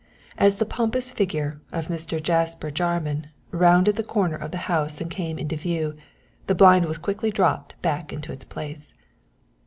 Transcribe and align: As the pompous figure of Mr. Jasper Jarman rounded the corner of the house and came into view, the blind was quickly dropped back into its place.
As 0.35 0.55
the 0.55 0.65
pompous 0.65 1.11
figure 1.11 1.61
of 1.71 1.85
Mr. 1.89 2.19
Jasper 2.19 2.71
Jarman 2.71 3.27
rounded 3.51 3.97
the 3.97 4.03
corner 4.03 4.35
of 4.35 4.49
the 4.49 4.57
house 4.65 4.99
and 4.99 5.11
came 5.11 5.37
into 5.37 5.55
view, 5.55 5.95
the 6.47 6.55
blind 6.55 6.85
was 6.85 6.97
quickly 6.97 7.29
dropped 7.29 7.79
back 7.83 8.11
into 8.11 8.31
its 8.33 8.43
place. 8.43 8.95